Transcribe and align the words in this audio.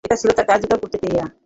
আর 0.03 0.05
এ 0.05 0.09
সবই 0.11 0.21
ছিল 0.21 0.29
তার 0.37 0.45
কার্যকর 0.51 0.77
প্রতিক্রিয়া। 0.83 1.23